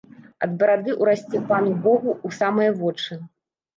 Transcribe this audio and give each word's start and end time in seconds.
Ад 0.45 0.53
барады 0.61 0.95
ўрасце 1.01 1.41
пану 1.53 1.75
богу 1.85 2.11
ў 2.27 2.41
самыя 2.41 2.71
вочы. 2.81 3.21